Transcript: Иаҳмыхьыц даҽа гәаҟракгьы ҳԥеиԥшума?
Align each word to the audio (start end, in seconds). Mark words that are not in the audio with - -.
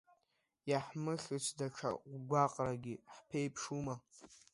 Иаҳмыхьыц 0.69 1.45
даҽа 1.57 1.89
гәаҟракгьы 2.29 2.95
ҳԥеиԥшума? 3.13 3.95